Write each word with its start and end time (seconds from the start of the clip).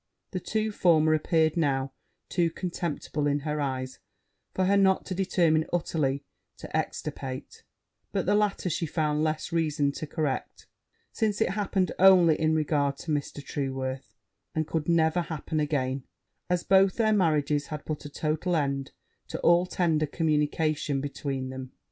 The 0.31 0.39
two 0.39 0.71
former 0.71 1.13
appeared 1.13 1.55
now 1.55 1.91
too 2.27 2.49
contemptible 2.49 3.27
in 3.27 3.41
her 3.41 3.61
eyes 3.61 3.99
for 4.51 4.65
her 4.65 4.75
not 4.75 5.05
to 5.05 5.13
determine 5.13 5.67
utterly 5.71 6.23
to 6.57 6.75
extirpate; 6.75 7.61
but 8.11 8.25
the 8.25 8.33
latter 8.33 8.67
she 8.67 8.87
found 8.87 9.23
less 9.23 9.51
reason 9.51 9.91
to 9.91 10.07
correct, 10.07 10.65
since 11.13 11.39
it 11.39 11.51
happened 11.51 11.91
only 11.99 12.33
in 12.33 12.55
regard 12.55 12.97
to 12.97 13.11
Mr. 13.11 13.45
Trueworth, 13.45 14.15
and 14.55 14.65
could 14.65 14.89
never 14.89 15.21
happen 15.21 15.59
again, 15.59 16.07
as 16.49 16.63
both 16.63 16.95
their 16.95 17.13
marriages 17.13 17.67
had 17.67 17.85
put 17.85 18.03
a 18.03 18.09
total 18.09 18.55
end 18.55 18.93
to 19.27 19.39
all 19.41 19.67
tender 19.67 20.07
communication 20.07 20.99
between 20.99 21.49
them. 21.49 21.73